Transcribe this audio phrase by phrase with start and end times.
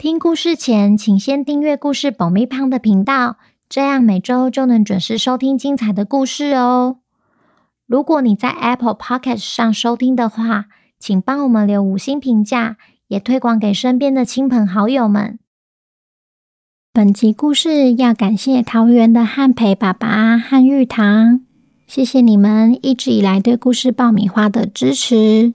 [0.00, 3.36] 听故事前，请先订阅故事爆米胖的频道，
[3.68, 7.00] 这样每周就能准时收听精彩的故事哦。
[7.86, 10.68] 如果你在 Apple Podcast 上收听的话，
[10.98, 15.38] 请帮我们留五星评价，也推广给身边的亲朋好友们。
[16.94, 21.42] 本集故事要感谢桃园的汉培爸爸和玉堂，
[21.86, 25.52] 谢谢你们一直以来对故事爆米花的支持，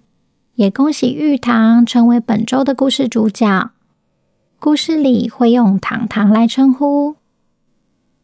[0.54, 3.72] 也恭喜玉堂成为本周的故事主角。
[4.66, 7.18] 故事里会用糖糖来称呼。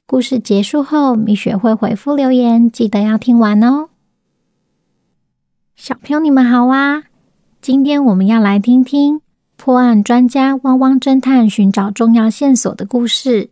[0.07, 3.89] 故事结束后，米雪会回复留言，记得要听完哦。
[5.75, 7.03] 小朋友，你们好啊！
[7.61, 9.21] 今天我们要来听听
[9.55, 13.51] 破案专家汪汪侦探寻找重要线索的故事。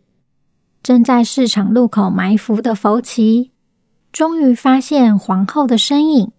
[0.82, 3.52] 正在市场路口埋伏的佛奇，
[4.12, 6.32] 终于发现皇后的身影。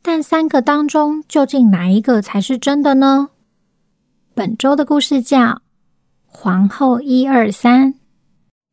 [0.00, 3.30] 但三个当中，究竟哪一个才是真的呢？
[4.34, 5.63] 本周的故事叫。
[6.36, 7.94] 皇后一二三，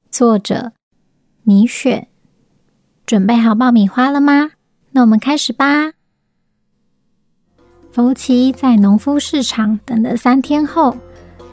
[0.09, 0.73] 作者
[1.44, 2.09] 米雪，
[3.06, 4.52] 准备好爆米花了吗？
[4.90, 5.94] 那我们开始吧。
[7.92, 10.98] 福奇在农夫市场等了三天后，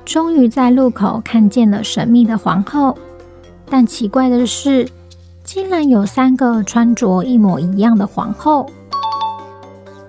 [0.05, 2.99] 终于在路口看见了神秘的皇后。
[3.67, 4.89] 但奇怪的是，
[5.45, 8.69] 竟然有三个穿着一模一样的皇后。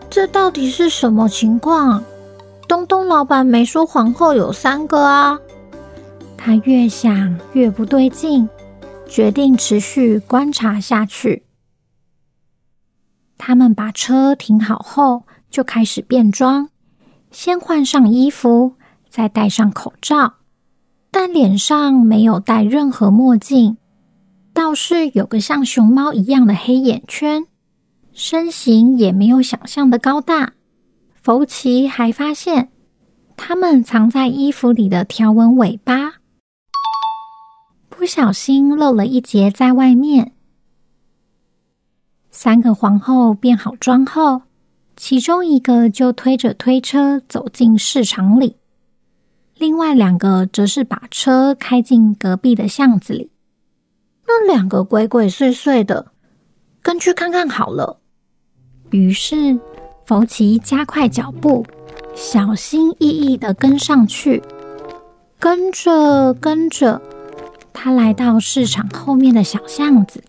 [0.09, 2.03] 这到底是什么情况？
[2.67, 5.37] 东东老板没说皇后有三个啊。
[6.41, 8.47] 他越想越不对劲，
[9.05, 11.43] 决定持续观察下去。
[13.37, 16.69] 他们把车停好后，就开始变装，
[17.29, 18.75] 先换上衣服，
[19.09, 20.35] 再戴上口罩，
[21.11, 23.75] 但脸上没有戴任何墨镜，
[24.53, 27.45] 倒是有个像熊猫一样的黑眼圈，
[28.13, 30.53] 身形也没有想象的高大。
[31.21, 32.69] 福奇还发现，
[33.35, 36.18] 他们藏在衣服里的条纹尾巴。
[37.99, 40.31] 不小心漏了一截在外面。
[42.31, 44.43] 三个皇后变好妆后，
[44.95, 48.55] 其中一个就推着推车走进市场里，
[49.57, 53.31] 另外两个则是把车开进隔壁的巷子里。
[54.25, 56.13] 那两个鬼鬼祟祟的，
[56.81, 57.99] 跟去看看好了。
[58.91, 59.59] 于是
[60.05, 61.65] 佛奇加快脚步，
[62.15, 64.41] 小心翼翼的跟上去，
[65.37, 67.01] 跟着跟着。
[67.81, 70.21] 他来到市场后面的小巷子，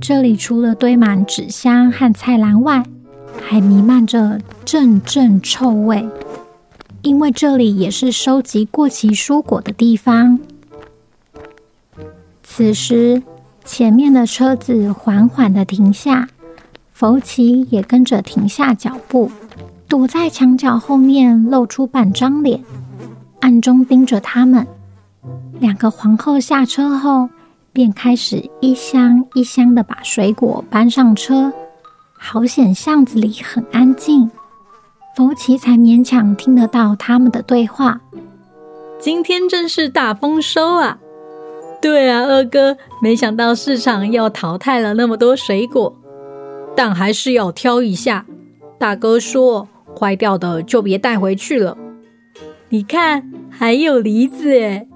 [0.00, 2.82] 这里除了堆满纸箱和菜篮外，
[3.40, 6.08] 还弥漫着阵阵臭味，
[7.02, 10.40] 因为这里也是收集过期蔬果的地方。
[12.42, 13.22] 此时，
[13.64, 16.28] 前面的车子缓缓地停下，
[16.92, 19.30] 佛奇也跟着停下脚步，
[19.86, 22.64] 躲在墙角后面，露出半张脸，
[23.38, 24.66] 暗中盯着他们。
[25.60, 27.28] 两个皇后下车后，
[27.72, 31.52] 便开始一箱一箱的把水果搬上车。
[32.16, 34.30] 好险巷子里很安静，
[35.16, 38.00] 福奇才勉强听得到他们的对话。
[39.00, 40.98] 今天真是大丰收啊！
[41.80, 45.94] 对啊，二哥，没想到市场又淘汰了那么多水果，
[46.74, 48.26] 但还是要挑一下。
[48.78, 51.76] 大哥说，坏掉的就别带回去了。
[52.70, 54.87] 你看，还有梨子诶。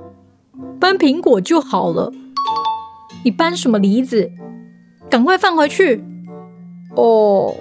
[0.79, 2.13] 搬苹果就好了，
[3.25, 4.31] 你搬什么梨子？
[5.11, 6.03] 赶快放回去！
[6.97, 7.55] 哦，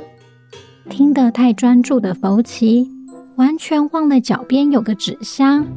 [0.89, 2.89] 听得太专注的佛奇，
[3.35, 5.67] 完全忘了脚边有个纸箱，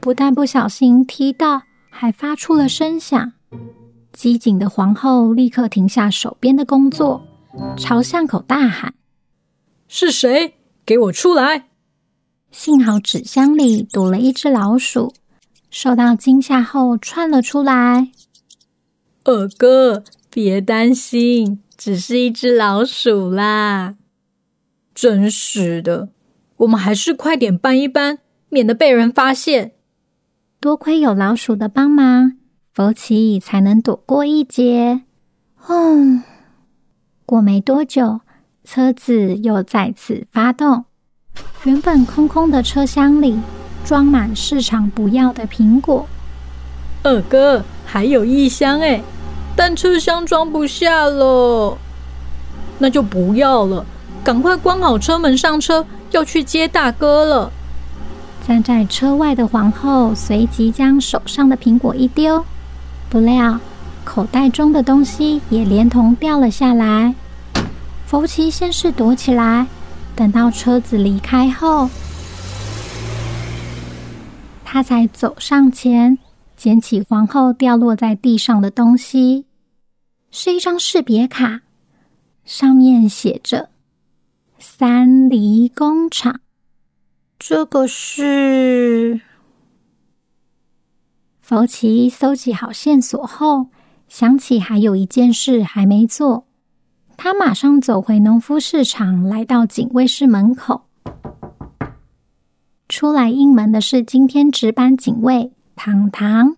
[0.00, 3.32] 不但不小心踢到，还发出了声响。
[4.12, 7.22] 机警的皇后立刻停下手边的工作，
[7.76, 8.94] 朝巷口大喊
[9.88, 10.54] ：“是谁？
[10.84, 11.66] 给我出来！”
[12.50, 15.14] 幸好纸箱里躲了一只老鼠，
[15.70, 18.10] 受到惊吓后窜了出来。
[19.24, 23.96] 二哥，别担心，只是一只老鼠啦。
[24.94, 26.10] 真是的，
[26.58, 28.18] 我们还是快点搬一搬，
[28.48, 29.72] 免得被人发现。
[30.58, 32.36] 多亏有老鼠的帮忙，
[32.74, 35.02] 佛奇才能躲过一劫。
[35.68, 36.22] 嗯，
[37.24, 38.20] 过没多久，
[38.64, 40.84] 车子又再次发动。
[41.64, 43.38] 原本空空的车厢里
[43.84, 46.06] 装满市场不要的苹果、
[47.02, 49.02] 二哥，还有一箱哎，
[49.54, 51.76] 但车厢装不下了。
[52.78, 53.84] 那就不要了，
[54.24, 57.52] 赶快关好车门上车，要去接大哥了。
[58.48, 62.42] 站在车外的皇后随即将手上的苹果一丢，
[63.10, 63.60] 不料
[64.02, 67.14] 口袋中的东西也连同掉了下来。
[68.06, 69.66] 福奇先是躲起来，
[70.20, 71.88] 等到车子离开后，
[74.62, 76.18] 他才走上前，
[76.58, 79.46] 捡起皇后掉落在地上的东西，
[80.30, 81.62] 是一张识别卡。
[82.44, 83.70] 上面写着
[84.60, 86.40] “三梨工厂”，
[87.40, 89.22] 这个是。
[91.40, 93.68] 福奇搜集好线索后，
[94.06, 96.44] 想起还有一件事还没做，
[97.22, 100.84] 他马上走回农夫市场，来到警卫室门口。
[102.88, 106.56] 出来应门的是今天值班警卫糖糖，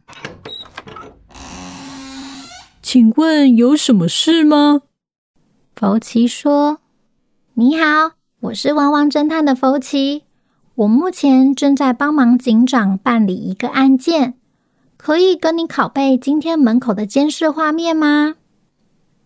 [2.80, 4.82] 请问有什么事吗？
[5.74, 6.78] 福奇说
[7.54, 8.12] ：“你好，
[8.42, 10.22] 我是汪汪侦探的福奇。
[10.76, 14.34] 我目前正在帮忙警长办理一个案件，
[14.96, 18.36] 可以跟你拷贝今天门口的监视画面吗？”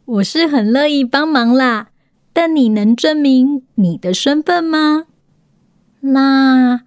[0.06, 1.88] 我是很乐意帮忙啦，
[2.32, 5.06] 但你能证明你的身份吗？
[5.98, 6.82] 那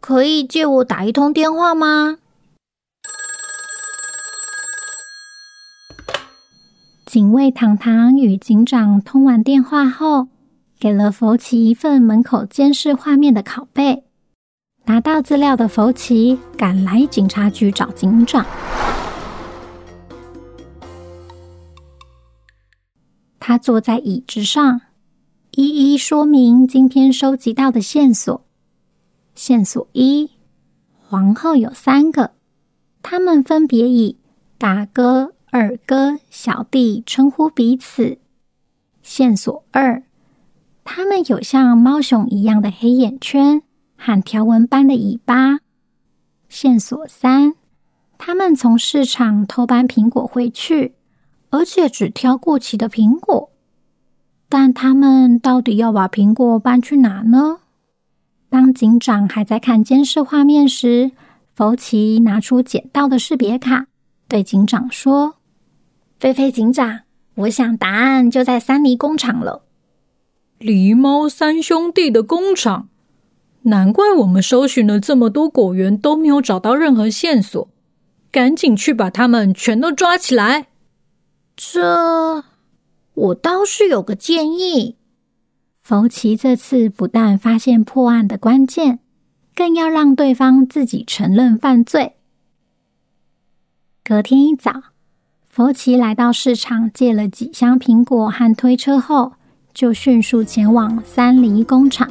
[0.00, 2.16] 可以借我打一通电话吗？
[7.04, 10.28] 警卫糖糖与警长通完电话后，
[10.80, 14.04] 给了福奇一份门口监视画面的拷贝。
[14.86, 18.46] 拿到资料的福奇赶来警察局找警长。
[23.44, 24.82] 他坐在椅子上，
[25.56, 28.44] 一一说明今天收集到的线索。
[29.34, 30.30] 线索一：
[31.08, 32.34] 皇后有三个，
[33.02, 34.16] 他们分别以
[34.58, 35.32] 大哥。
[35.50, 38.18] 二哥、小弟称呼彼此。
[39.02, 40.04] 线索二：
[40.84, 43.62] 他们有像猫熊一样的黑眼圈
[43.96, 45.58] 和条纹般的尾巴。
[46.48, 47.54] 线索三：
[48.16, 50.94] 他们从市场偷搬苹果回去，
[51.52, 53.50] 而且只挑过期的苹果。
[54.48, 57.60] 但他们到底要把苹果搬去哪呢？
[58.50, 61.12] 当警长还在看监视画面时，
[61.54, 63.86] 福奇拿出捡到的识别卡，
[64.28, 65.36] 对警长说。
[66.18, 67.00] 菲菲警长，
[67.34, 69.62] 我想答案就在三梨工厂了。
[70.58, 72.88] 狸猫三兄弟的工厂，
[73.62, 77.68] 难怪我们搜寻了这么多果园都没有找到任何线索。
[78.30, 80.68] 赶紧去把他们全都抓起来。
[81.64, 82.44] 这，
[83.14, 84.96] 我倒是有个建议。
[85.80, 88.98] 福奇这次不但发现破案的关键，
[89.54, 92.16] 更要让对方自己承认犯罪。
[94.02, 94.82] 隔天一早。
[95.46, 99.34] 福奇来到市场，借了几箱苹果和推车后，
[99.72, 102.10] 就迅速前往三梨工厂。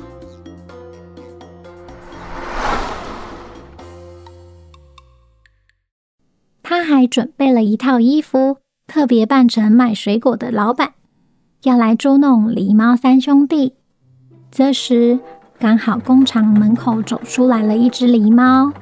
[6.63, 8.57] 他还准备了一套衣服，
[8.91, 10.95] 特别扮成卖水果的老板，
[11.63, 13.75] 要来捉弄狸猫三兄弟。
[14.51, 15.17] 这时，
[15.57, 18.73] 刚好工厂门口走出来了一只狸猫。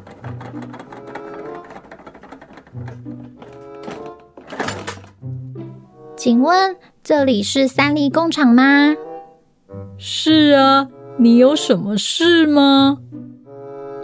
[6.18, 8.96] 请问这里是三梨工厂吗？
[10.00, 10.88] 是啊，
[11.20, 12.98] 你有什么事吗？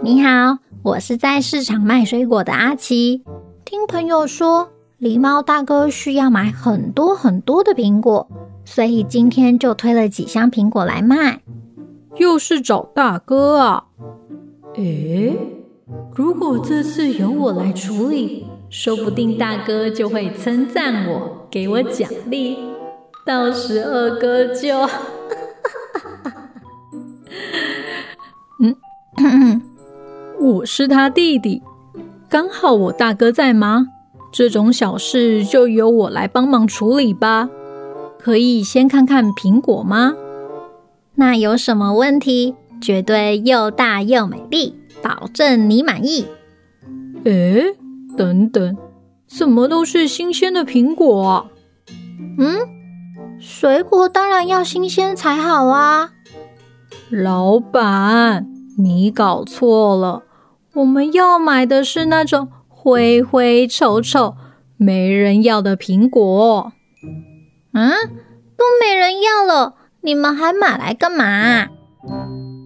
[0.00, 3.24] 你好，我是在市场卖水果的阿奇。
[3.64, 8.26] 听朋友说，狸猫大哥需要买很多很多的苹果，
[8.64, 11.42] 所以今天就推了几箱苹果来卖。
[12.16, 13.84] 又是找大哥啊？
[14.76, 15.36] 诶，
[16.14, 22.56] 如果这次由我来处理，说不定大哥就会称赞我，给我奖励。
[23.26, 24.78] 到时二哥就……
[29.18, 29.60] 嗯，
[30.40, 31.62] 我是他弟弟，
[32.30, 33.86] 刚好我大哥在忙，
[34.36, 37.48] 这种小事就由我来帮忙处理吧。
[38.18, 40.14] 可以先看看苹果吗？
[41.14, 42.54] 那有什么问题？
[42.78, 46.26] 绝对又大又美丽，保证你满意。
[47.24, 47.74] 诶。
[48.14, 48.76] 等等，
[49.26, 51.46] 怎么都是新鲜的苹果啊？
[52.38, 52.58] 嗯，
[53.40, 56.10] 水果当然要新鲜才好啊。
[57.10, 58.46] 老板，
[58.78, 60.22] 你搞错了，
[60.74, 62.48] 我们要买的是那种
[62.86, 64.36] 灰灰丑丑、
[64.76, 66.72] 没人要的苹果。
[67.72, 67.90] 嗯，
[68.56, 71.66] 都没人要了，你们还买来干嘛？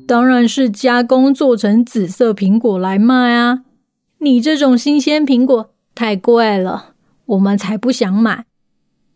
[0.06, 3.62] 当然是加工做成紫色苹果来卖啊。
[4.18, 6.90] 你这种新鲜苹果太贵了，
[7.24, 8.44] 我们才不想买。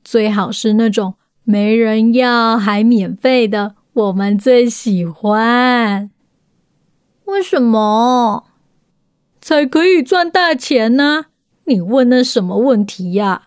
[0.03, 6.11] 最好是那种没人要还免费的，我们最喜欢。
[7.27, 8.45] 为什么？
[9.47, 11.27] 才可以赚大钱呢？
[11.65, 13.43] 你问那什么问题呀？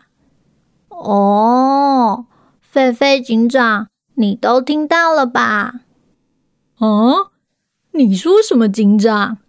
[0.89, 2.27] 哦，
[2.72, 5.82] 狒狒警长，你都听到了吧？
[6.77, 7.32] 啊？
[7.94, 9.39] 你说什么警长？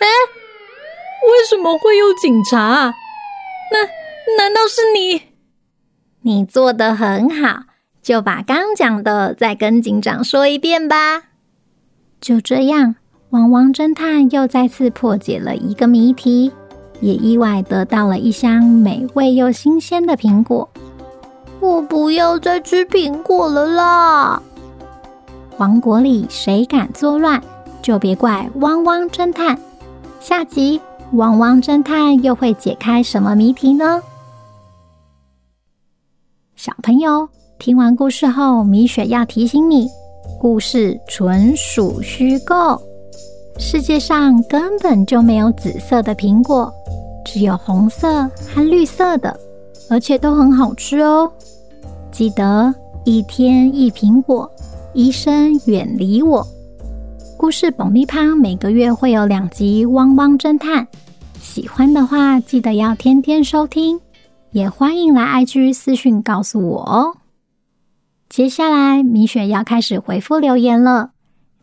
[0.00, 0.06] 哎，
[1.30, 2.92] 为什么会有警察？
[3.72, 5.22] 那难道是你？
[6.20, 7.62] 你做的很好，
[8.02, 11.25] 就把刚讲的再跟警长说一遍吧。
[12.20, 12.96] 就这样，
[13.30, 16.50] 汪汪侦探又再次破解了一个谜题，
[17.00, 20.68] 也意外得到了一箱美味又新鲜的苹果。
[21.60, 24.42] 我不要再吃苹果了啦！
[25.58, 27.42] 王国里谁敢作乱，
[27.80, 29.58] 就别怪汪汪侦探。
[30.20, 30.80] 下集
[31.12, 34.02] 汪汪侦探又会解开什么谜题呢？
[36.56, 39.88] 小朋友，听完故事后，米雪要提醒你，
[40.38, 42.80] 故事纯属虚构。
[43.58, 46.72] 世界上根本就没有紫色的苹果，
[47.24, 49.38] 只有红色和绿色的，
[49.88, 51.30] 而且都很好吃哦。
[52.12, 52.74] 记得
[53.04, 54.50] 一天一苹果，
[54.92, 56.46] 医生远离我。
[57.38, 60.84] 故事保密趴每个月会有两集《汪汪侦探》，
[61.40, 64.00] 喜欢的话记得要天天收听，
[64.50, 67.14] 也欢迎来 IG 私讯告诉我哦。
[68.36, 71.12] 接下来米雪要开始回复留言了。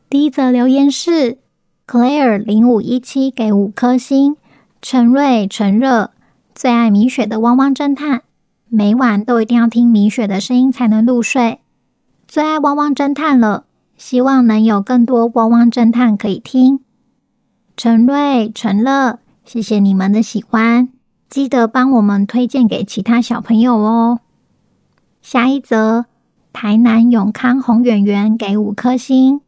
[0.10, 1.38] 第一则留言是
[1.86, 4.38] Claire 零五一七给五颗星，
[4.82, 6.10] 陈瑞陈热
[6.56, 8.18] 最爱米雪的《汪汪侦探》，
[8.70, 11.60] 每晚都一定要听米雪的声音才能入睡，
[12.28, 13.66] 最爱《汪汪侦探》了。
[13.96, 16.80] 希望能有更多汪汪侦探可以听。
[17.78, 20.90] 陈瑞、陈乐，谢谢你们的喜欢，
[21.30, 24.22] 记得帮我们推荐给其他小朋友哦。
[25.22, 26.06] 下一则，
[26.54, 29.42] 台南永康红圆圆给五颗星，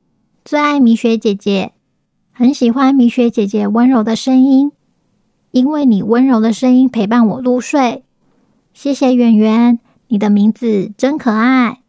[0.43, 1.71] 最爱米雪姐姐，
[2.33, 4.73] 很喜欢米雪姐姐温柔的声音，
[5.51, 8.03] 因为你温柔的声音陪伴我入睡。
[8.73, 11.79] 谢谢圆圆，你的名字真可爱。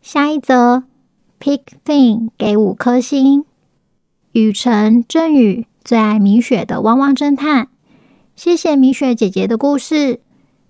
[0.00, 0.84] 下一则。
[1.40, 3.44] Pick Thing 给五颗星。
[4.32, 7.68] 雨辰、振宇最爱米雪的汪汪侦探，
[8.34, 10.20] 谢谢米雪姐姐的故事。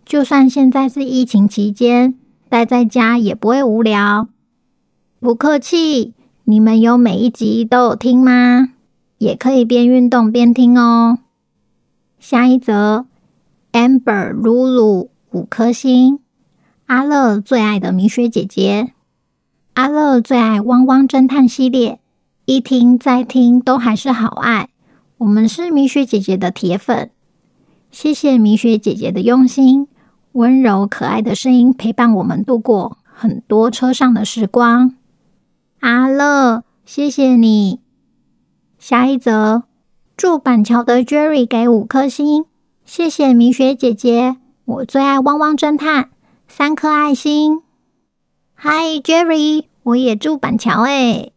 [0.05, 2.15] 就算现在是疫情期间，
[2.55, 4.29] 待在家也不会无聊。
[5.19, 8.69] 不客气，你们有每一集都有听吗？
[9.19, 11.19] 也可以边运动边听哦。
[12.21, 13.07] 下一则
[13.73, 16.21] ，Amber 露露五颗星。
[16.87, 18.93] 阿乐最爱的米雪姐姐。
[19.73, 21.99] 阿乐最爱《汪汪侦探》系列，
[22.45, 24.69] 一听再听都还是好爱。
[25.19, 27.11] 我们是米雪姐姐的铁粉，
[27.91, 29.89] 谢谢米雪姐姐的用心，
[30.35, 34.97] 温柔可爱的声音陪伴我们度过很多车上的时光。
[35.79, 37.79] 阿乐，谢谢你。
[38.77, 39.63] 下一则，
[40.17, 42.47] 住板桥的 Jerry 给五颗星，
[42.85, 46.05] 谢谢米雪姐姐，我最爱《汪汪侦探》，
[46.49, 47.63] 三颗爱心。
[48.57, 51.33] Hi Jerry，我也住板桥诶。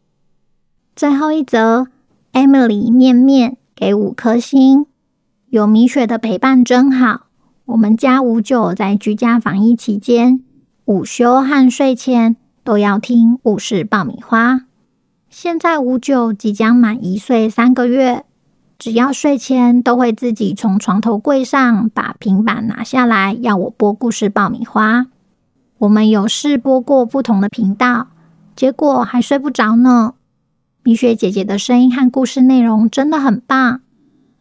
[0.96, 1.86] 最后一则
[2.34, 4.88] ，Emily 面面给五颗星，
[5.50, 7.27] 有米雪的陪伴真好。
[7.68, 10.42] 我们家五九在居家防疫期间，
[10.86, 14.62] 午休和睡前都要听故事爆米花。
[15.30, 18.24] 现在五九即将满一岁三个月，
[18.80, 25.08] 只要睡前都会自己从床头柜上把平板拿下来，要我播故事爆米花。
[25.80, 28.08] 我们有试播过不同的频道，
[28.56, 30.14] 结果还睡不着呢。
[30.84, 33.82] 米雪姐姐的声音和故事内容真的很棒，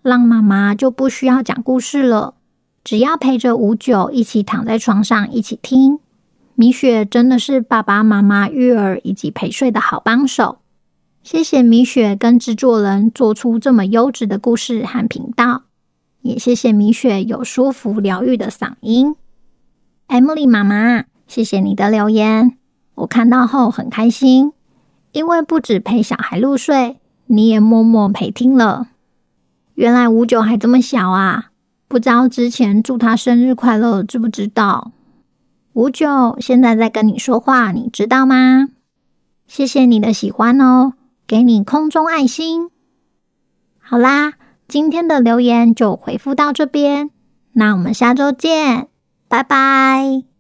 [0.01, 2.35] 让妈妈就不需要讲故事了，
[2.87, 5.99] 只要陪着五九一起躺在床上一起听。
[6.55, 10.59] 米雪真的是爸爸妈妈育儿以及陪睡的好帮手。
[11.25, 15.63] 谢谢米雪跟制作人做出这么优质的故事和频道，
[16.23, 19.17] 也谢谢米雪有舒服疗愈的嗓音。
[20.07, 21.07] Emily 妈妈。
[21.27, 22.57] 谢谢你的留言，
[22.95, 24.53] 我看到后很开心，
[25.11, 28.87] 因为不止陪小孩入睡，你也默默陪听了。
[29.75, 31.51] 原来五九还这么小啊，
[31.89, 34.93] 不知道之前祝他生日快乐，知不知道？
[35.73, 38.69] 五九现在在跟你说话，你知道吗？
[39.47, 40.95] 谢谢你的喜欢哦，
[41.27, 42.71] 给你空中爱心。
[43.79, 44.33] 好啦，
[44.67, 47.11] 今天的留言就回复到这边，
[47.53, 48.89] 那我们下周见，
[49.29, 50.36] 拜拜。